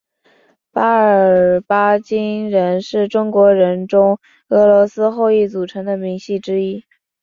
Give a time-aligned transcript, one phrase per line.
[0.71, 6.83] 阿尔巴津人是中国人中俄罗斯后裔组成的民系之一。